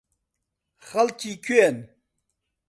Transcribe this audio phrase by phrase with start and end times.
[0.87, 1.77] خەڵکی کوێن؟